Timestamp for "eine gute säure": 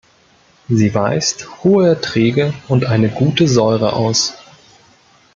2.85-3.93